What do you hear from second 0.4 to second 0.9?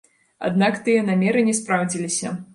Аднак